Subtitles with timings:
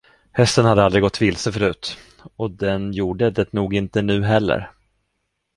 [0.31, 1.97] Hästen hade aldrig gått vilse förut,
[2.35, 4.71] och den gjorde det nog inte nu heller.